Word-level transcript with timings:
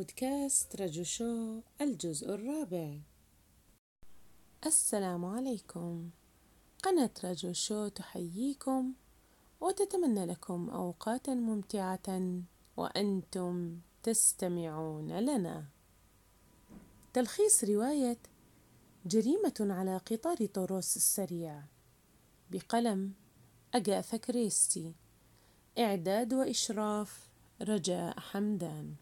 بودكاست 0.00 0.76
رجو 0.76 1.02
شو 1.02 1.60
الجزء 1.80 2.34
الرابع. 2.34 2.98
السلام 4.66 5.24
عليكم. 5.24 6.10
قناة 6.82 7.10
رجو 7.24 7.52
شو 7.52 7.88
تحييكم 7.88 8.92
وتتمنى 9.60 10.26
لكم 10.26 10.70
أوقاتا 10.70 11.34
ممتعة 11.34 12.40
وأنتم 12.76 13.80
تستمعون 14.02 15.18
لنا. 15.18 15.64
تلخيص 17.12 17.64
رواية 17.64 18.18
جريمة 19.06 19.54
على 19.60 19.96
قطار 19.96 20.46
طوروس 20.46 20.96
السريع. 20.96 21.62
بقلم 22.50 23.12
أجاثا 23.74 24.16
كريستي. 24.16 24.94
إعداد 25.78 26.34
وإشراف 26.34 27.28
رجاء 27.62 28.20
حمدان. 28.20 28.94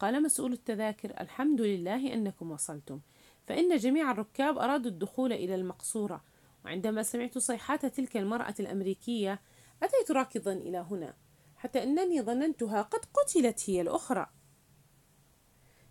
قال 0.00 0.22
مسؤول 0.22 0.52
التذاكر 0.52 1.20
الحمد 1.20 1.60
لله 1.60 2.14
أنكم 2.14 2.50
وصلتم. 2.50 3.00
فإن 3.46 3.76
جميع 3.76 4.10
الركاب 4.10 4.58
أرادوا 4.58 4.90
الدخول 4.90 5.32
إلى 5.32 5.54
المقصورة. 5.54 6.24
وعندما 6.64 7.02
سمعت 7.02 7.38
صيحات 7.38 7.86
تلك 7.86 8.16
المرأة 8.16 8.54
الأمريكية 8.60 9.40
أتيت 9.82 10.10
راكضا 10.10 10.52
إلى 10.52 10.78
هنا؟ 10.78 11.14
حتى 11.56 11.82
أنني 11.82 12.22
ظننتها 12.22 12.82
قد 12.82 13.00
قتلت 13.14 13.70
هي 13.70 13.80
الأخرى. 13.80 14.26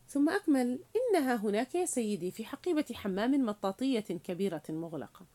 ثم 0.08 0.30
أكمل 0.30 0.80
إنها 0.96 1.36
هناك 1.36 1.76
يا 1.76 1.86
سيدي 1.86 2.32
في 2.32 2.46
حقيبة 2.46 2.86
حمام 2.94 3.46
مطاطية 3.46 4.00
كبيرة 4.00 4.64
مغلقة 4.70 5.26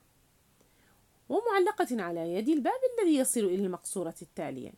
ومعلقة 1.29 2.03
على 2.03 2.35
يد 2.35 2.49
الباب 2.49 2.81
الذي 2.99 3.17
يصل 3.17 3.41
إلى 3.41 3.65
المقصورة 3.67 4.15
التالية 4.23 4.73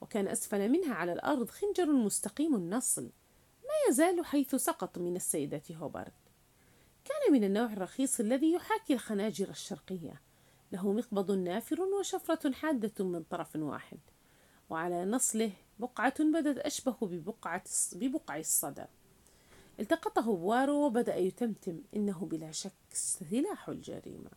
وكان 0.00 0.28
أسفل 0.28 0.68
منها 0.68 0.94
على 0.94 1.12
الأرض 1.12 1.50
خنجر 1.50 1.86
مستقيم 1.86 2.54
النصل. 2.54 3.10
يزال 3.88 4.26
حيث 4.26 4.54
سقط 4.54 4.98
من 4.98 5.16
السيدة 5.16 5.62
هوبارد 5.72 6.12
كان 7.04 7.32
من 7.32 7.44
النوع 7.44 7.72
الرخيص 7.72 8.20
الذي 8.20 8.52
يحاكي 8.52 8.94
الخناجر 8.94 9.48
الشرقية. 9.48 10.20
له 10.72 10.92
مقبض 10.92 11.30
نافر 11.30 11.80
وشفرة 11.80 12.52
حادة 12.52 13.04
من 13.04 13.22
طرف 13.22 13.56
واحد. 13.56 13.98
وعلى 14.70 15.04
نصله 15.04 15.52
بقعة 15.78 16.24
بدت 16.24 16.58
أشبه 16.58 16.96
ببقعة 17.02 17.64
ببقع 17.92 18.38
الصدى 18.38 18.84
التقطه 19.80 20.22
بوارو 20.22 20.86
وبدأ 20.86 21.16
يتمتم 21.16 21.80
إنه 21.96 22.26
بلا 22.26 22.50
شك 22.50 22.72
سلاح 22.92 23.68
الجريمة. 23.68 24.30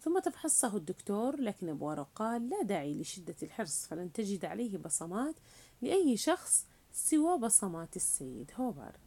ثم 0.00 0.18
تفحصه 0.18 0.76
الدكتور 0.76 1.40
لكن 1.40 1.74
بوارو 1.74 2.06
قال 2.14 2.48
لا 2.48 2.62
داعي 2.62 3.00
لشدة 3.00 3.36
الحرص 3.42 3.86
فلن 3.86 4.12
تجد 4.12 4.44
عليه 4.44 4.78
بصمات 4.78 5.34
لأي 5.82 6.16
شخص 6.16 6.66
سوى 6.96 7.38
بصمات 7.38 7.96
السيدة 7.96 8.52
هوبارد. 8.56 9.00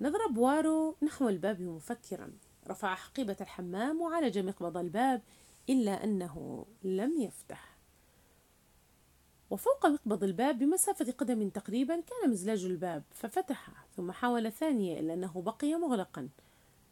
نظر 0.00 0.26
بوارو 0.30 0.96
نحو 1.02 1.28
الباب 1.28 1.60
مفكرا. 1.60 2.32
رفع 2.68 2.94
حقيبة 2.94 3.36
الحمام 3.40 4.00
وعالج 4.00 4.38
مقبض 4.38 4.76
الباب 4.76 5.22
إلا 5.68 6.04
أنه 6.04 6.66
لم 6.82 7.20
يفتح. 7.20 7.76
وفوق 9.50 9.86
مقبض 9.86 10.24
الباب 10.24 10.58
بمسافة 10.58 11.12
قدم 11.12 11.48
تقريبا 11.48 12.00
كان 12.00 12.30
مزلاج 12.30 12.64
الباب 12.64 13.02
ففتح. 13.10 13.70
ثم 13.96 14.12
حاول 14.12 14.52
ثانية 14.52 15.00
إلا 15.00 15.14
أنه 15.14 15.42
بقي 15.42 15.74
مغلقا. 15.74 16.28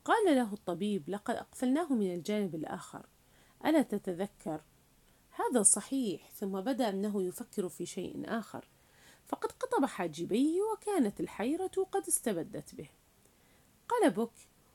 قال 0.05 0.37
له 0.37 0.53
الطبيب 0.53 1.11
لقد 1.11 1.35
أقفلناه 1.35 1.93
من 1.93 2.15
الجانب 2.15 2.55
الآخر. 2.55 3.07
ألا 3.67 3.83
تتذكر؟ 3.83 4.61
هذا 5.31 5.63
صحيح. 5.63 6.31
ثم 6.31 6.61
بدأ 6.61 6.89
أنه 6.89 7.23
يفكر 7.23 7.69
في 7.69 7.87
شيء 7.87 8.23
آخر. 8.27 8.69
فقد 9.29 9.53
قطب 9.53 9.85
حاجبيه 9.85 10.61
وكانت 10.63 11.21
الحيرة 11.21 11.87
قد 11.93 12.03
استبدت 12.09 12.75
به 12.75 12.89
قال 13.89 14.11
بوك 14.11 14.33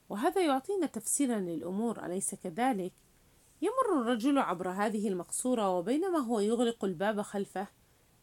وهذا 0.09 0.41
يعطينا 0.45 0.85
تفسيرا 0.85 1.39
للأمور 1.39 2.05
أليس 2.05 2.35
كذلك؟ 2.35 2.93
يمر 3.61 4.01
الرجل 4.01 4.37
عبر 4.37 4.69
هذه 4.69 5.07
المقصورة 5.07 5.77
وبينما 5.77 6.19
هو 6.19 6.39
يغلق 6.39 6.85
الباب 6.85 7.21
خلفه 7.21 7.67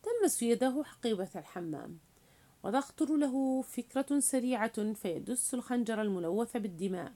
تلمس 0.02 0.42
يده 0.42 0.82
حقيبة 0.84 1.28
الحمام 1.36 1.98
وتخطر 2.62 3.16
له 3.16 3.62
فكرة 3.62 4.18
سريعة 4.18 4.92
فيدس 4.92 5.54
الخنجر 5.54 6.02
الملوث 6.02 6.56
بالدماء 6.56 7.12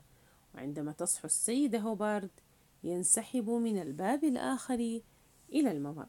وعندما 0.54 0.92
تصحو 0.92 1.26
السيدة 1.26 1.78
هوبارد 1.78 2.30
ينسحب 2.84 3.50
من 3.50 3.82
الباب 3.82 4.24
الآخر 4.24 5.00
إلى 5.52 5.70
الممر 5.70 6.06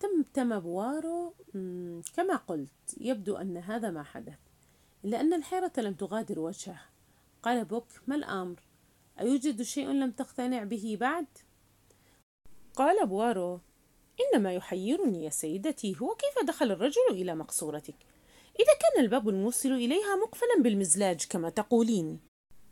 تمتم 0.00 0.60
بوارو 0.60 1.34
كما 2.16 2.36
قلت 2.36 2.94
يبدو 3.00 3.36
أن 3.36 3.56
هذا 3.56 3.90
ما 3.90 4.02
حدث. 4.02 4.38
إلا 5.04 5.20
أن 5.20 5.34
الحيرة 5.34 5.72
لم 5.78 5.94
تغادر 5.94 6.40
وجهه. 6.40 6.80
قال 7.42 7.64
بوك 7.64 7.86
ما 8.06 8.14
الأمر؟ 8.14 8.62
أيوجد 9.20 9.62
شيء 9.62 9.88
لم 9.88 10.10
تقتنع 10.10 10.64
به 10.64 10.96
بعد؟ 11.00 11.26
قال 12.76 13.06
بوارو 13.06 13.60
إن 14.20 14.42
ما 14.42 14.52
يحيرني 14.52 15.24
يا 15.24 15.30
سيدتي 15.30 15.96
هو 16.00 16.14
كيف 16.14 16.46
دخل 16.46 16.70
الرجل 16.70 17.10
إلى 17.10 17.34
مقصورتك؟ 17.34 17.94
إذا 18.60 18.72
كان 18.80 19.04
الباب 19.04 19.28
الموصل 19.28 19.72
إليها 19.72 20.16
مقفلا 20.16 20.62
بالمزلاج 20.62 21.26
كما 21.26 21.50
تقولين. 21.50 22.20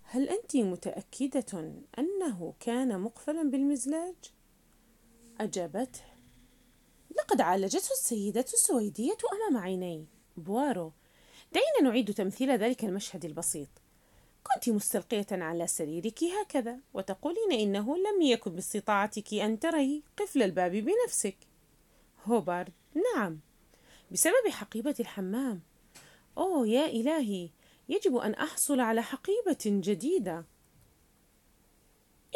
هل 0.02 0.28
أنت 0.28 0.56
متأكدة 0.56 1.74
أنه 1.98 2.54
كان 2.60 3.00
مقفلا 3.00 3.50
بالمزلاج؟ 3.50 4.14
أجابته 5.40 6.15
لقد 7.18 7.40
عالجته 7.40 7.92
السيدة 7.92 8.40
السويدية 8.54 9.16
أمام 9.32 9.62
عيني. 9.62 10.06
بوارو 10.36 10.92
دعينا 11.52 11.90
نعيد 11.90 12.14
تمثيل 12.14 12.50
ذلك 12.50 12.84
المشهد 12.84 13.24
البسيط. 13.24 13.68
كنت 14.44 14.68
مستلقية 14.68 15.26
على 15.32 15.66
سريرك 15.66 16.24
هكذا 16.24 16.78
وتقولين 16.94 17.52
إنه 17.52 17.96
لم 17.96 18.22
يكن 18.22 18.50
باستطاعتك 18.50 19.34
أن 19.34 19.58
تري 19.58 20.02
قفل 20.16 20.42
الباب 20.42 20.72
بنفسك. 20.72 21.36
هوبارد 22.24 22.72
نعم. 22.94 23.40
بسبب 24.10 24.48
حقيبة 24.48 24.94
الحمام. 25.00 25.60
أوه 26.38 26.68
يا 26.68 26.86
إلهي 26.86 27.50
يجب 27.88 28.16
أن 28.16 28.34
أحصل 28.34 28.80
على 28.80 29.02
حقيبة 29.02 29.58
جديدة. 29.64 30.44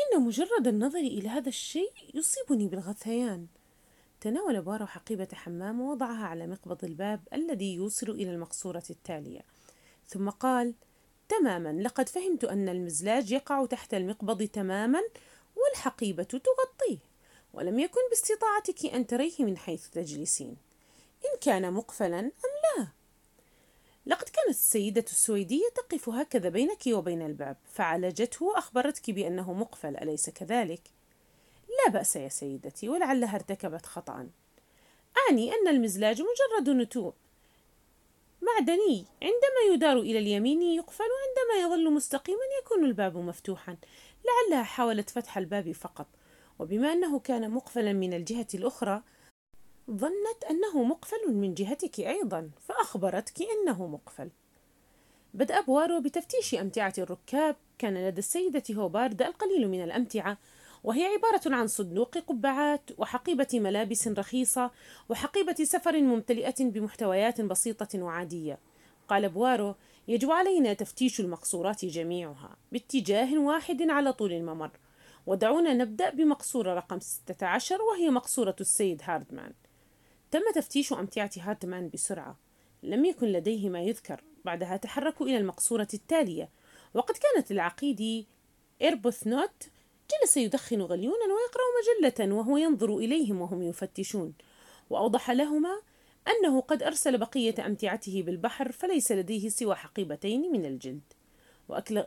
إن 0.01 0.23
مجرد 0.23 0.67
النظر 0.67 0.99
إلى 0.99 1.29
هذا 1.29 1.49
الشيء 1.49 1.93
يصيبني 2.15 2.69
بالغثيان. 2.69 3.47
تناول 4.21 4.63
بارو 4.63 4.87
حقيبة 4.87 5.29
حمام 5.33 5.81
ووضعها 5.81 6.27
على 6.27 6.47
مقبض 6.47 6.85
الباب 6.85 7.21
الذي 7.33 7.75
يوصل 7.75 8.11
إلى 8.11 8.31
المقصورة 8.31 8.83
التالية. 8.91 9.41
ثم 10.09 10.31
قال 10.31 10.75
تماما 11.29 11.83
لقد 11.83 12.09
فهمت 12.09 12.45
أن 12.45 12.69
المزلاج 12.69 13.33
يقع 13.33 13.67
تحت 13.67 13.95
المقبض 13.95 14.43
تماما 14.43 15.01
والحقيبة 15.57 16.23
تغطيه 16.23 16.99
ولم 17.53 17.79
يكن 17.79 18.01
باستطاعتك 18.11 18.87
أن 18.95 19.07
تريه 19.07 19.45
من 19.45 19.57
حيث 19.57 19.89
تجلسين. 19.89 20.57
إن 21.25 21.39
كان 21.41 21.73
مقفلا 21.73 22.19
أم 22.19 22.31
لا؟ 22.79 22.89
لقد 24.07 24.29
كانت 24.29 24.51
السيدة 24.51 25.05
السويدية 25.11 25.69
تقف 25.75 26.09
هكذا 26.09 26.49
بينك 26.49 26.83
وبين 26.87 27.23
الباب 27.23 27.57
فعالجته 27.73 28.45
وأخبرتك 28.45 29.11
بأنه 29.11 29.53
مقفل 29.53 29.97
أليس 29.97 30.31
كذلك؟ 30.31 31.00
لا 31.87 31.93
بأس 31.93 32.17
يا 32.17 32.29
سيدتي 32.29 32.89
ولعلها 32.89 33.35
ارتكبت 33.35 33.87
خطأ 33.87 34.29
أعني 35.19 35.53
أن 35.53 35.69
المزلاج 35.69 36.23
مجرد 36.23 36.77
نتوء. 36.77 37.13
معدني 38.43 39.05
عندما 39.23 39.75
يدار 39.75 39.99
إلى 39.99 40.19
اليمين 40.19 40.63
يقفل 40.63 41.05
وعندما 41.05 41.67
يظل 41.67 41.93
مستقيما 41.93 42.41
يكون 42.63 42.85
الباب 42.85 43.17
مفتوحا. 43.17 43.77
لعلها 44.25 44.63
حاولت 44.63 45.11
فتح 45.11 45.39
الباب 45.39 45.73
فقط. 45.73 46.07
وبما 46.59 46.93
أنه 46.93 47.19
كان 47.19 47.51
مقفلا 47.51 47.93
من 47.93 48.15
الجهة 48.15 48.47
الأخرى 48.55 49.03
ظنت 49.91 50.45
أنه 50.51 50.83
مقفل 50.83 51.33
من 51.33 51.55
جهتك 51.55 52.01
أيضا 52.01 52.51
فأخبرتك 52.61 53.43
أنه 53.43 53.87
مقفل. 53.87 54.31
بدأ 55.35 55.61
بوارو 55.61 56.01
بتفتيش 56.01 56.55
أمتعة 56.55 56.95
الركاب. 56.99 57.57
كان 57.79 58.09
لدى 58.09 58.19
السيدة 58.19 58.63
هوبارد 58.71 59.23
القليل 59.23 59.69
من 59.69 59.85
الأمتعة 59.85 60.39
وهي 60.85 61.05
عبارة 61.05 61.55
عن 61.57 61.67
صندوق 61.67 62.19
قبعات 62.19 62.91
وحقيبة 62.99 63.49
ملابس 63.55 64.09
رخيصة 64.09 64.71
وحقيبة 65.09 65.55
سفر 65.55 66.01
ممتلئة 66.01 66.55
بمحتويات 66.61 67.41
بسيطة 67.41 68.03
وعادية. 68.03 68.59
قال 69.09 69.29
بوارو 69.29 69.75
يجب 70.09 70.31
علينا 70.31 70.73
تفتيش 70.73 71.21
المقصورات 71.21 71.85
جميعها 71.85 72.57
باتجاه 72.73 73.39
واحد 73.39 73.91
على 73.91 74.13
طول 74.13 74.33
الممر. 74.33 74.71
ودعونا 75.27 75.75
نبدأ 75.75 76.11
بمقصورة 76.11 76.75
رقم 76.75 77.01
16 77.01 77.83
وهي 77.83 78.11
مقصورة 78.11 78.57
السيد 78.61 79.03
هاردمان. 79.05 79.53
تم 80.31 80.41
تفتيش 80.55 80.93
أمتعة 80.93 81.31
هاردمان 81.37 81.89
بسرعة. 81.89 82.39
لم 82.83 83.05
يكن 83.05 83.27
لديه 83.27 83.69
ما 83.69 83.81
يذكر. 83.81 84.25
بعدها 84.45 84.77
تحركوا 84.77 85.27
إلى 85.27 85.37
المقصورة 85.37 85.89
التالية. 85.95 86.49
وقد 86.95 87.15
كانت 87.15 87.51
للعقيد 87.51 88.27
آربوثنوت 88.83 89.69
جلس 90.11 90.37
يدخن 90.37 90.83
غليونا 90.83 91.25
ويقرأ 91.25 91.65
مجلة 91.81 92.35
وهو 92.35 92.57
ينظر 92.57 92.97
إليهم 92.97 93.41
وهم 93.41 93.63
يفتشون. 93.63 94.35
وأوضح 94.91 95.31
لهما 95.31 95.81
أنه 96.29 96.61
قد 96.61 96.83
أرسل 96.83 97.19
بقية 97.19 97.67
أمتعته 97.67 98.23
بالبحر 98.23 98.73
فليس 98.73 99.13
لديه 99.13 99.49
سوى 99.49 99.75
حقيبتين 99.75 100.53
من 100.53 100.65
الجلد. 100.65 101.13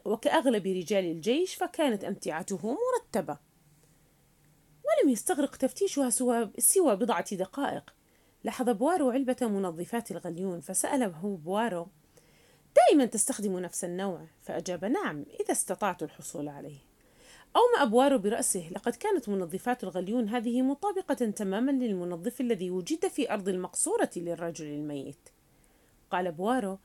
وكأغلب 0.05 0.67
رجال 0.67 1.05
الجيش 1.05 1.55
فكانت 1.55 2.03
أمتعته 2.03 2.77
مرتبة. 2.93 3.37
ولم 4.85 5.09
يستغرق 5.09 5.55
تفتيشها 5.55 6.09
سوى 6.57 6.95
بضعة 6.95 7.35
دقائق. 7.35 7.93
لاحظ 8.43 8.69
بوارو 8.69 9.09
علبة 9.09 9.37
منظفات 9.41 10.11
الغليون 10.11 10.61
فسأله 10.61 11.39
بوارو 11.43 11.87
دائما 12.75 13.05
تستخدم 13.05 13.59
نفس 13.59 13.83
النوع؟ 13.83 14.27
فأجاب 14.41 14.85
نعم 14.85 15.25
إذا 15.39 15.51
استطعت 15.51 16.03
الحصول 16.03 16.47
عليه. 16.47 16.92
أومأ 17.55 17.85
بوارو 17.85 18.17
برأسه. 18.17 18.69
لقد 18.71 18.95
كانت 18.95 19.29
منظفات 19.29 19.83
الغليون 19.83 20.29
هذه 20.29 20.61
مطابقة 20.61 21.13
تماما 21.13 21.71
للمنظف 21.71 22.41
الذي 22.41 22.71
وجد 22.71 23.07
في 23.07 23.31
أرض 23.31 23.49
المقصورة 23.49 24.09
للرجل 24.15 24.65
الميت. 24.65 25.29
قال 26.11 26.31
بوارو 26.31 26.77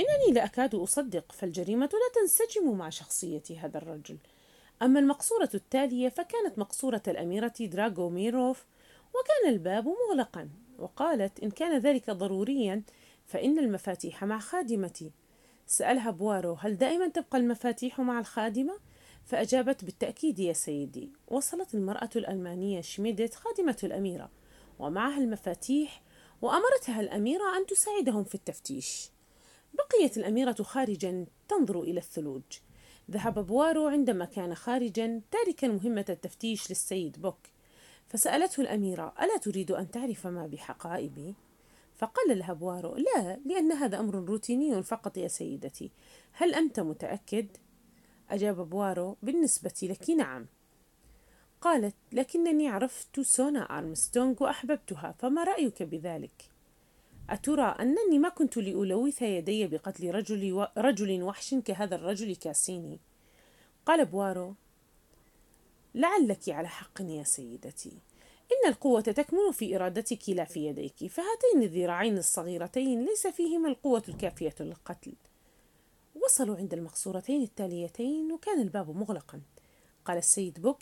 إنني 0.00 0.34
لا 0.34 0.44
أكاد 0.44 0.74
أصدق 0.74 1.32
فالجريمة 1.32 1.90
لا 1.92 2.20
تنسجم 2.20 2.78
مع 2.78 2.90
شخصية 2.90 3.42
هذا 3.58 3.78
الرجل. 3.78 4.16
أما 4.82 5.00
المقصورة 5.00 5.50
التالية 5.54 6.08
فكانت 6.08 6.58
مقصورة 6.58 7.02
الأميرة 7.08 7.54
دراغوميروف 7.60 8.64
وكان 9.08 9.52
الباب 9.52 9.88
مغلقا. 9.88 10.48
وقالت 10.78 11.40
إن 11.40 11.50
كان 11.50 11.78
ذلك 11.78 12.10
ضروريا 12.10 12.82
فإن 13.26 13.58
المفاتيح 13.58 14.24
مع 14.24 14.38
خادمتي. 14.38 15.12
سألها 15.66 16.10
بوارو 16.10 16.54
هل 16.54 16.76
دائما 16.76 17.08
تبقى 17.08 17.38
المفاتيح 17.38 18.00
مع 18.00 18.18
الخادمة؟ 18.18 18.74
فأجابت 19.26 19.84
بالتأكيد 19.84 20.38
يا 20.38 20.52
سيدي. 20.52 21.10
وصلت 21.28 21.74
المرأة 21.74 22.10
الألمانية 22.16 22.80
شميدت 22.80 23.34
خادمة 23.34 23.76
الأميرة 23.84 24.30
ومعها 24.78 25.18
المفاتيح 25.18 26.02
وأمرتها 26.42 27.00
الأميرة 27.00 27.56
أن 27.56 27.66
تساعدهم 27.66 28.24
في 28.24 28.34
التفتيش. 28.34 29.10
بقيت 29.74 30.16
الأميرة 30.16 30.62
خارجا 30.62 31.26
تنظر 31.48 31.80
إلى 31.80 32.00
الثلوج. 32.00 32.42
ذهب 33.10 33.46
بوارو 33.46 33.86
عندما 33.86 34.24
كان 34.24 34.54
خارجا 34.54 35.20
تاركا 35.30 35.68
مهمة 35.68 36.04
التفتيش 36.08 36.70
للسيد 36.70 37.22
بوك. 37.22 37.38
فسألته 38.08 38.60
الأميرة 38.60 39.14
ألا 39.22 39.36
تريد 39.36 39.70
أن 39.70 39.90
تعرف 39.90 40.26
ما 40.26 40.46
بحقائبي؟ 40.46 41.34
فقال 41.96 42.38
لها 42.38 42.52
بوارو 42.52 42.96
لا 42.96 43.38
لأن 43.46 43.72
هذا 43.72 43.98
أمر 43.98 44.14
روتيني 44.14 44.82
فقط 44.82 45.16
يا 45.16 45.28
سيدتي. 45.28 45.90
هل 46.32 46.54
أنت 46.54 46.80
متأكد؟ 46.80 47.46
أجاب 48.34 48.70
بوارو 48.70 49.16
بالنسبة 49.22 49.74
لك 49.82 50.10
نعم 50.10 50.46
قالت 51.60 51.94
لكنني 52.12 52.68
عرفت 52.68 53.20
سونا 53.20 53.78
أرمستونغ 53.78 54.34
وأحببتها 54.40 55.14
فما 55.18 55.44
رأيك 55.44 55.82
بذلك؟ 55.82 56.50
أترى 57.30 57.76
أنني 57.80 58.18
ما 58.18 58.28
كنت 58.28 58.56
لألوث 58.56 59.22
يدي 59.22 59.66
بقتل 59.66 60.14
رجل. 60.14 60.66
رجل 60.78 61.22
وحش 61.22 61.54
كهذا 61.54 61.94
الرجل 61.96 62.36
كاسيني 62.36 63.00
قال 63.86 64.04
بوارو 64.04 64.54
لعلك 65.94 66.48
على 66.48 66.68
حق 66.68 67.00
يا 67.00 67.22
سيدتي 67.22 67.98
إن 68.52 68.68
القوة 68.68 69.00
تكمن 69.00 69.52
في 69.52 69.76
إرادتك 69.76 70.28
لا 70.28 70.44
في 70.44 70.66
يديك 70.66 71.06
فهاتين 71.06 71.62
الذراعين 71.62 72.18
الصغيرتين 72.18 73.04
ليس 73.04 73.26
فيهما 73.26 73.68
القوة 73.68 74.02
الكافية 74.08 74.54
للقتل 74.60 75.12
وصلوا 76.24 76.56
عند 76.56 76.74
المقصورتين 76.74 77.42
التاليتين 77.42 78.32
وكان 78.32 78.60
الباب 78.60 78.96
مغلقا. 78.96 79.40
قال 80.04 80.18
السيد 80.18 80.62
بوك 80.62 80.78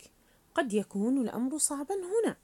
قد 0.55 0.73
يكون 0.73 1.21
الأمر 1.21 1.57
صعبا 1.57 1.95
هنا. 1.95 2.37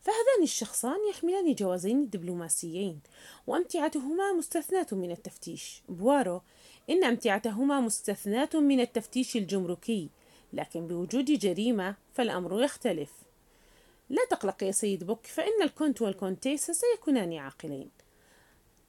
فهذان 0.00 0.42
الشخصان 0.42 0.98
يحملان 1.10 1.54
جوازين 1.54 2.10
دبلوماسيين 2.10 3.00
وأمتعتهما 3.46 4.32
مستثناة 4.32 4.86
من 4.92 5.10
التفتيش. 5.10 5.82
بوارو 5.88 6.42
إن 6.90 7.04
أمتعتهما 7.04 7.80
مستثناة 7.80 8.48
من 8.54 8.80
التفتيش 8.80 9.36
الجمركي 9.36 10.08
لكن 10.52 10.86
بوجود 10.86 11.24
جريمة 11.24 11.94
فالأمر 12.14 12.62
يختلف. 12.62 13.12
لا 14.08 14.22
تقلق 14.30 14.62
يا 14.62 14.72
سيد 14.72 15.04
بوك 15.04 15.26
فإن 15.26 15.62
الكونت 15.62 16.02
والكونتيسة 16.02 16.72
سيكونان 16.72 17.32
عاقلين. 17.32 17.90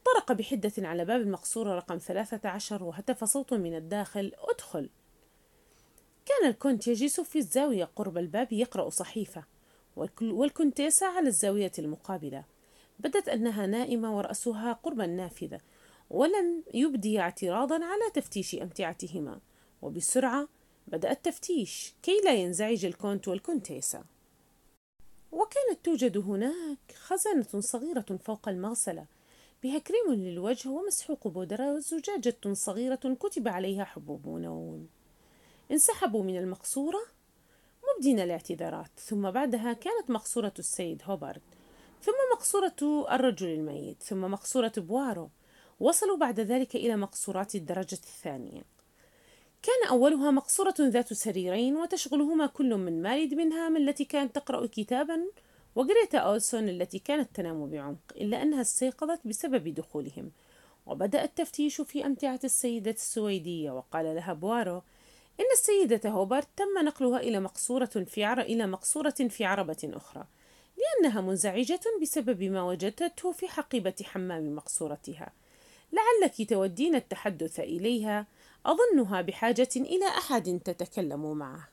طرق 0.06 0.32
بحدة 0.32 0.72
على 0.78 1.06
باب 1.06 1.22
المقصورة 1.22 1.76
رقم 1.76 1.98
ثلاثة 1.98 2.50
عشر 2.50 2.84
وهتف 2.84 3.24
صوت 3.24 3.54
من 3.54 3.76
الداخل 3.76 4.32
ادخل. 4.38 4.90
كان 6.26 6.50
الكونت 6.50 6.88
يجلس 6.88 7.20
في 7.20 7.40
الزاوية 7.40 7.86
قرب 7.96 8.18
الباب 8.18 8.54
يقرأ 8.54 8.90
صحيفة 8.90 9.44
والكونتيسة 10.22 11.08
على 11.08 11.28
الزاوية 11.28 11.72
المقابلة. 11.80 12.44
بدت 13.00 13.30
أنها 13.30 13.66
نائمة 13.66 14.18
ورأسها 14.18 14.74
قرب 14.74 15.02
النافذة 15.02 15.60
ولم 16.10 16.64
يبدي 16.74 17.20
اعتراضا 17.20 17.76
على 17.76 18.12
تفتيش 18.14 18.56
أمتعتهما. 18.56 19.40
وبسرعة 19.82 20.48
بدأ 20.88 21.12
التفتيش 21.12 21.94
كي 22.04 22.22
لا 22.26 22.34
ينزعج 22.34 22.86
الكونت 22.86 23.28
والكونتيسة 23.28 24.04
وكانت 25.32 25.86
توجد 25.86 26.18
هناك 26.18 26.78
خزانة 26.96 27.60
صغيرة 27.60 28.20
فوق 28.26 28.50
المغسلة 28.50 29.06
بها 29.64 29.80
كريم 29.80 30.14
للوجه 30.14 30.70
ومسحوق 30.70 31.28
بودرة 31.28 31.74
وزجاجة 31.74 32.54
صغيرة 32.54 33.18
كتب 33.20 33.48
عليها 33.48 33.84
حبوب 33.84 34.28
نوم 34.28 34.88
انسحبوا 35.72 36.24
من 36.24 36.38
المقصورة 36.38 37.00
مبدين 37.96 38.20
الاعتذارات 38.20 39.00
ثم 39.00 39.32
بعدها 39.32 39.74
كانت 39.74 40.10
مقصورة 40.10 40.54
السيد 40.60 41.02
هوبارد 41.06 41.42
ثم 42.02 42.14
مقصورة 42.34 43.06
الرجل 43.16 43.48
الميت 43.48 44.04
ثم 44.04 44.22
مقصورة 44.22 44.74
بوارو 44.78 45.30
وصلوا 45.80 46.18
بعد 46.18 46.40
ذلك 46.40 46.76
إلى 46.76 46.96
مقصورات 46.96 47.56
الدرجة 47.56 47.94
الثانية. 47.94 48.64
كان 49.62 49.88
أولها 49.90 50.32
مقصورة 50.32 50.76
ذات 50.80 51.14
سريرين 51.14 51.76
وتشغلهما 51.76 52.46
كل 52.46 52.76
من 52.76 53.02
مارد 53.02 53.34
منهام 53.34 53.78
التي 53.78 54.06
كانت 54.06 54.36
تقرأ 54.36 54.66
كتابا 54.66 55.22
وغريتا 55.76 56.18
أولسون 56.18 56.70
التي 56.70 57.00
كانت 57.00 57.36
تنام 57.36 57.70
بعمق 57.70 58.14
إلا 58.16 58.42
أنها 58.42 58.62
استيقظت 58.62 59.20
بسبب 59.26 59.74
دخولهم 59.74 60.32
وبدأ 60.86 61.24
التفتيش 61.24 61.82
في 61.82 62.06
أمتعة 62.06 62.40
السيدة 62.44 62.92
السويدية 62.92 63.72
وقال 63.72 64.16
لها 64.16 64.34
بوارو 64.34 64.82
إن 65.40 65.46
السيدة 65.54 66.10
هوبرت 66.10 66.48
تم 66.58 66.86
نقلها 66.86 67.20
إلى 67.20 67.40
مقصورة 67.40 67.86
في 67.86 68.24
عر... 68.24 68.42
إلى 68.42 68.68
مقصورة 68.68 69.10
في 69.30 69.46
عربة 69.46 69.78
أخرى 69.84 70.26
لأنها 70.78 71.22
منزعجة 71.22 71.80
بسبب 72.02 72.44
ما 72.44 72.64
وجدته 72.64 73.32
في 73.32 73.48
حقيبة 73.48 73.96
حمام 74.04 74.56
مقصورتها. 74.56 75.32
لعلك 75.94 76.50
تودين 76.50 76.96
التحدث 76.96 77.60
إليها 77.60 78.28
أظنها 78.66 79.22
بحاجة 79.22 79.70
إلى 79.76 80.08
أحد 80.08 80.60
تتكلم 80.66 81.38
معه. 81.38 81.71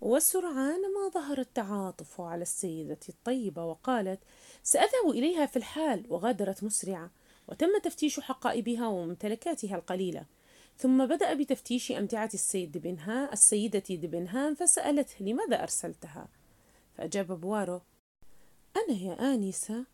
وسرعان 0.00 0.80
ما 0.80 1.08
ظهر 1.14 1.38
التعاطف 1.38 2.20
على 2.20 2.42
السيدة 2.42 2.98
الطيبة 3.08 3.64
وقالت 3.64 4.20
سأذهب 4.62 5.10
إليها 5.10 5.46
في 5.46 5.56
الحال 5.56 6.04
وغادرت 6.08 6.64
مسرعة 6.64 7.10
وتم 7.48 7.78
تفتيش 7.78 8.20
حقائبها 8.20 8.88
وممتلكاتها 8.88 9.76
القليلة 9.76 10.24
ثم 10.78 11.06
بدأ 11.06 11.34
بتفتيش 11.34 11.92
أمتعة 11.92 12.30
السيد 12.34 12.72
دبنهام 12.72 13.28
السيدة 13.32 13.82
دبنهام 13.90 14.54
فسألته 14.54 15.24
لماذا 15.24 15.62
أرسلتها؟ 15.62 16.28
فأجاب 16.96 17.40
بوارو 17.40 17.80
أنا 18.76 18.96
يا 18.98 19.34
آنسة. 19.34 19.84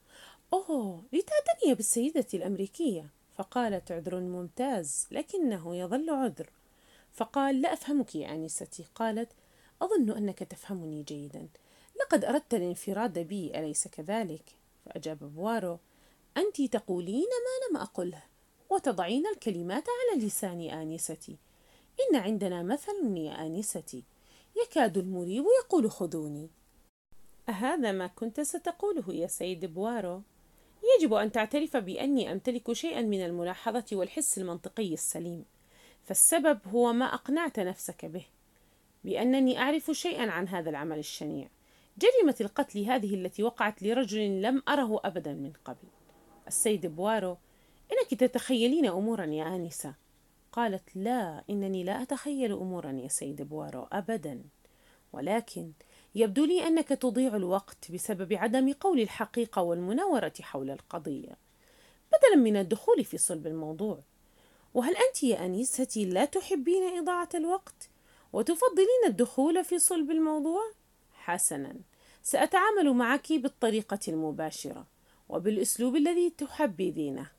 أوه 0.53 1.03
لتعتني 1.13 1.75
بالسيدة 1.75 2.27
الأمريكية. 2.35 3.07
فقالت 3.37 3.93
عذر 3.93 4.21
ممتاز 4.21 5.07
لكنه 5.11 5.77
يظل 5.77 6.11
عذر. 6.11 6.51
فقال 7.13 7.61
لا 7.61 7.73
أفهمك 7.73 8.15
يا 8.15 8.35
آنستي. 8.35 8.85
قالت 8.95 9.29
أظن 9.85 10.11
أنك 10.11 10.39
تفهمني 10.39 11.03
جيدا. 11.03 11.49
لقد 12.01 12.25
أردت 12.25 12.55
الانفراد 12.55 13.19
بي 13.19 13.59
أليس 13.59 13.89
كذلك؟ 13.89 14.45
فأجاب 14.85 15.19
بوارو. 15.19 15.79
أنت 16.37 16.63
تقولين 16.63 17.23
ما 17.25 17.71
لم 17.71 17.83
أقله 17.83 18.23
وتضعين 18.71 19.27
الكلمات 19.27 19.85
على 19.89 20.27
لساني 20.27 20.54
يا 20.54 20.61
آنستي. 20.61 21.37
إن 22.01 22.17
عندنا 22.17 22.63
مثل 22.63 23.17
يا 23.17 23.47
آنستي. 23.47 24.05
يكاد 24.63 24.99
المريب 24.99 25.45
يقول 25.61 25.91
خذوني. 25.91 26.51
أهذا 27.49 27.93
ما 27.93 28.07
كنت 28.07 28.41
ستقوله 28.41 29.15
يا 29.15 29.27
سيد 29.27 29.65
بوارو. 29.75 30.23
يجب 30.99 31.15
أن 31.15 31.33
تعترف 31.33 31.77
بأني 31.77 32.33
أمتلك 32.33 32.73
شيئا 32.73 33.03
من 33.03 33.25
الملاحظة 33.25 33.85
والحس 33.93 34.39
المنطقي 34.39 34.95
السليم. 34.95 35.45
فالسبب 36.05 36.61
هو 36.69 36.93
ما 36.93 37.05
أقنعت 37.05 37.61
نفسك 37.61 38.05
به. 38.05 38.25
بأنني 39.05 39.59
أعرف 39.59 39.91
شيئا 39.91 40.31
عن 40.31 40.49
هذا 40.49 40.71
العمل 40.71 40.99
الشنيع. 40.99 41.49
جريمة 41.99 42.37
القتل 42.41 42.85
هذه 42.85 43.15
التي 43.15 43.43
وقعت 43.43 43.83
لرجل 43.83 44.43
لم 44.43 44.63
أره 44.69 45.01
أبدا 45.05 45.33
من 45.33 45.53
قبل. 45.65 45.89
السيد 46.47 46.87
بوارو 46.87 47.37
إنك 47.93 48.21
تتخيلين 48.21 48.87
أمورا 48.87 49.25
يا 49.25 49.57
آنسة؟ 49.57 49.95
قالت 50.53 50.97
لا 50.97 51.45
إنني 51.51 51.85
لا 51.85 52.03
أتخيل 52.03 52.53
أمورا 52.53 52.93
يا 52.93 53.09
سيد 53.09 53.43
بوارو 53.43 53.89
أبدا. 53.93 54.43
ولكن 55.13 55.73
يبدو 56.15 56.45
لي 56.45 56.67
أنك 56.67 56.89
تضيع 56.89 57.37
الوقت 57.37 57.93
بسبب 57.93 58.33
عدم 58.33 58.73
قول 58.73 59.01
الحقيقة 59.01 59.63
والمناورة 59.63 60.33
حول 60.41 60.71
القضية. 60.71 61.37
بدلا 62.09 62.43
من 62.43 62.57
الدخول 62.57 63.05
في 63.05 63.19
صلب 63.19 63.47
الموضوع 63.47 63.99
وهل 64.75 64.95
أنت 64.97 65.23
يا 65.23 65.47
أنيستي 65.47 66.05
لا 66.05 66.25
تحبين 66.25 66.99
إضاعة 66.99 67.29
الوقت؟ 67.35 67.92
وتفضلين 68.33 69.03
الدخول 69.07 69.65
في 69.65 69.79
صلب 69.79 70.11
الموضوع؟ 70.11 70.63
حسنا. 71.13 71.75
سأتعامل 72.23 72.93
معك 72.93 73.33
بالطريقة 73.33 73.99
المباشرة 74.09 74.87
وبالأسلوب 75.29 75.97
الذي 75.97 76.31
تحبذينه. 76.31 77.31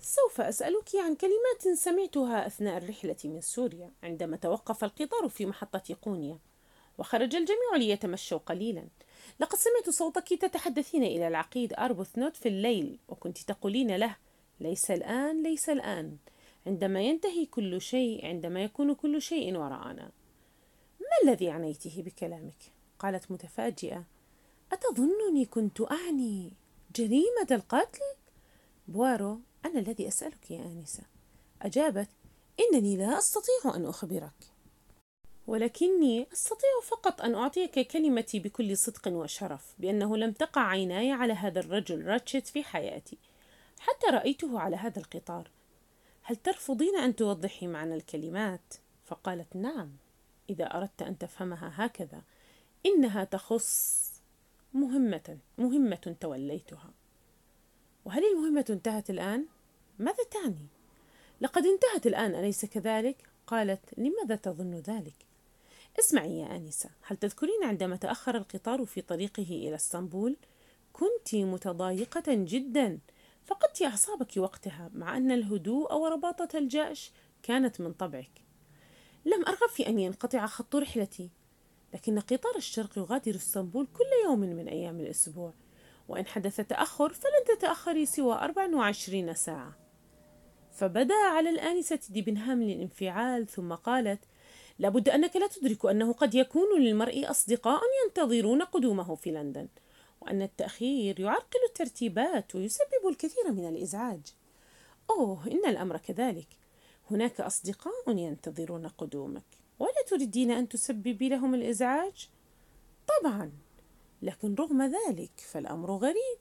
سوف 0.00 0.40
أسألك 0.40 0.96
عن 0.96 1.14
كلمات 1.14 1.78
سمعتها 1.78 2.46
أثناء 2.46 2.78
الرحلة 2.78 3.16
من 3.24 3.40
سوريا 3.40 3.90
عندما 4.02 4.36
توقف 4.36 4.84
القطار 4.84 5.28
في 5.28 5.46
محطة 5.46 5.96
قونيا 6.02 6.38
وخرج 6.98 7.36
الجميع 7.36 7.76
ليتمشوا 7.76 8.38
قليلا. 8.38 8.84
لقد 9.40 9.58
سمعت 9.58 9.90
صوتك 9.90 10.28
تتحدثين 10.28 11.02
إلى 11.02 11.28
العقيد 11.28 11.72
أربوثنوت 11.72 12.36
في 12.36 12.48
الليل 12.48 12.98
وكنت 13.08 13.38
تقولين 13.38 13.96
له 13.96 14.16
ليس 14.60 14.90
الآن 14.90 15.42
ليس 15.42 15.68
الآن. 15.68 16.16
عندما 16.66 17.02
ينتهي 17.02 17.46
كل 17.46 17.80
شيء 17.80 18.26
عندما 18.26 18.64
يكون 18.64 18.94
كل 18.94 19.22
شيء 19.22 19.56
وراءنا. 19.56 20.10
ما 21.00 21.30
الذي 21.30 21.50
عنيته 21.50 22.02
بكلامك؟ 22.02 22.72
قالت 22.98 23.30
متفاجئة. 23.30 24.04
أتظنني 24.72 25.44
كنت 25.44 25.80
أعني 25.80 26.52
جريمة 26.96 27.46
القتل؟ 27.50 28.00
بوارو 28.88 29.40
أنا 29.64 29.80
الذي 29.80 30.08
أسألك 30.08 30.50
يا 30.50 30.64
آنسة. 30.64 31.02
أجابت 31.62 32.08
إنني 32.60 32.96
لا 32.96 33.18
أستطيع 33.18 33.76
أن 33.76 33.86
أخبرك. 33.86 34.54
ولكني 35.46 36.26
أستطيع 36.32 36.70
فقط 36.82 37.20
أن 37.20 37.34
أعطيك 37.34 37.80
كلمتي 37.80 38.38
بكل 38.38 38.76
صدق 38.76 39.08
وشرف 39.08 39.74
بأنه 39.78 40.16
لم 40.16 40.32
تقع 40.32 40.60
عيناي 40.60 41.12
على 41.12 41.32
هذا 41.32 41.60
الرجل 41.60 42.06
راتشت 42.06 42.46
في 42.46 42.64
حياتي. 42.64 43.18
حتى 43.78 44.06
رأيته 44.06 44.60
على 44.60 44.76
هذا 44.76 44.98
القطار. 44.98 45.50
هل 46.26 46.36
ترفضين 46.36 46.96
أن 46.96 47.16
توضحي 47.16 47.66
معنى 47.66 47.94
الكلمات؟ 47.94 48.74
فقالت 49.04 49.56
نعم 49.56 49.90
إذا 50.50 50.64
أردت 50.64 51.02
أن 51.02 51.18
تفهمها 51.18 51.72
هكذا 51.74 52.22
إنها 52.86 53.24
تخص 53.24 54.04
مهمة 54.74 55.38
مهمة 55.58 56.16
توليتها 56.20 56.90
وهل 58.04 58.22
المهمة 58.24 58.64
انتهت 58.70 59.10
الآن؟ 59.10 59.46
ماذا 59.98 60.24
تعني؟ 60.30 60.66
لقد 61.40 61.66
انتهت 61.66 62.06
الآن 62.06 62.34
أليس 62.34 62.64
كذلك؟ 62.64 63.16
قالت 63.46 63.98
لماذا 63.98 64.36
تظن 64.36 64.74
ذلك؟ 64.74 65.26
اسمعي 65.98 66.38
يا 66.38 66.56
آنسة 66.56 66.90
هل 67.02 67.16
تذكرين 67.16 67.64
عندما 67.64 67.96
تأخر 67.96 68.36
القطار 68.36 68.84
في 68.84 69.00
طريقه 69.00 69.42
إلى 69.42 69.74
إسطنبول؟ 69.74 70.36
كنت 70.92 71.34
متضايقة 71.34 72.24
جدا 72.28 72.98
فقدت 73.44 73.82
أعصابك 73.82 74.36
وقتها 74.36 74.90
مع 74.94 75.16
أن 75.16 75.30
الهدوء 75.30 75.94
ورباطة 75.94 76.58
الجأش 76.58 77.12
كانت 77.42 77.80
من 77.80 77.92
طبعك. 77.92 78.44
لم 79.24 79.44
أرغب 79.48 79.68
في 79.68 79.88
أن 79.88 79.98
ينقطع 79.98 80.46
خط 80.46 80.76
رحلتي 80.76 81.30
لكن 81.94 82.18
قطار 82.18 82.56
الشرق 82.56 82.98
يغادر 82.98 83.34
إسطنبول 83.34 83.86
كل 83.86 84.04
يوم 84.24 84.40
من 84.40 84.68
أيام 84.68 85.00
الأسبوع 85.00 85.54
وإن 86.08 86.26
حدث 86.26 86.56
تأخر 86.56 87.12
فلن 87.12 87.58
تتأخري 87.58 88.06
سوى 88.06 88.34
24 88.34 89.34
ساعة. 89.34 89.76
فبدا 90.72 91.14
على 91.14 91.50
الآنسة 91.50 92.00
ديبنهام 92.10 92.62
الانفعال 92.62 93.46
ثم 93.46 93.72
قالت 93.74 94.20
لابد 94.78 95.08
أنك 95.08 95.36
لا 95.36 95.46
تدرك 95.46 95.86
أنه 95.86 96.12
قد 96.12 96.34
يكون 96.34 96.80
للمرء 96.80 97.30
أصدقاء 97.30 97.80
ينتظرون 98.04 98.62
قدومه 98.62 99.14
في 99.14 99.30
لندن. 99.30 99.68
وأن 100.24 100.42
التأخير 100.42 101.20
يعرقل 101.20 101.58
الترتيبات 101.68 102.54
ويسبب 102.54 103.08
الكثير 103.08 103.52
من 103.52 103.68
الإزعاج. 103.68 104.20
أوه 105.10 105.46
إن 105.46 105.70
الأمر 105.70 105.96
كذلك. 105.96 106.48
هناك 107.10 107.40
أصدقاء 107.40 108.16
ينتظرون 108.16 108.86
قدومك، 108.86 109.44
ولا 109.78 110.02
تريدين 110.06 110.50
أن 110.50 110.68
تسببي 110.68 111.28
لهم 111.28 111.54
الإزعاج؟ 111.54 112.28
طبعا، 113.08 113.52
لكن 114.22 114.54
رغم 114.54 114.82
ذلك 114.82 115.32
فالأمر 115.36 115.96
غريب. 115.96 116.38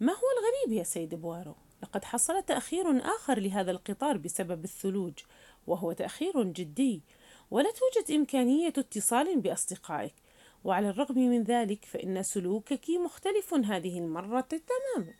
ما 0.00 0.12
هو 0.12 0.26
الغريب 0.38 0.78
يا 0.78 0.84
سيد 0.84 1.14
بوارو؟ 1.14 1.54
لقد 1.82 2.04
حصل 2.04 2.42
تأخير 2.42 3.14
آخر 3.14 3.38
لهذا 3.40 3.70
القطار 3.70 4.16
بسبب 4.16 4.64
الثلوج، 4.64 5.14
وهو 5.66 5.92
تأخير 5.92 6.42
جدي، 6.42 7.02
ولا 7.50 7.70
توجد 7.70 8.10
إمكانية 8.10 8.68
اتصال 8.68 9.40
بأصدقائك. 9.40 10.14
وعلى 10.64 10.90
الرغم 10.90 11.18
من 11.18 11.42
ذلك 11.42 11.84
فإن 11.84 12.22
سلوكك 12.22 12.90
مختلف 13.04 13.54
هذه 13.54 13.98
المرة 13.98 14.40
تماما. 14.40 15.12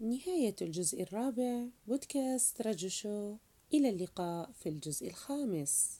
نهاية 0.00 0.56
الجزء 0.62 1.02
الرابع 1.02 1.66
بودكاست 1.86 2.62
رجو 2.62 2.88
شو 2.88 3.36
إلى 3.74 3.88
اللقاء 3.88 4.50
في 4.52 4.68
الجزء 4.68 5.08
الخامس. 5.08 5.98